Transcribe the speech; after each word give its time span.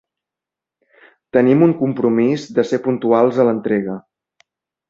Tenim 1.37 1.61
un 1.67 1.75
compromís 1.83 2.49
de 2.57 2.65
ser 2.71 2.83
puntuals 2.89 3.41
a 3.45 3.49
l'entrega. 3.49 4.01